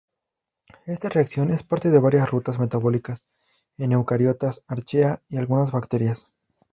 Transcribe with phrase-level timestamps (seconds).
[0.87, 3.23] Esta reacción es parte de varias rutas metabólicas
[3.77, 6.25] en eucariotas, archaea y algunas bacterias.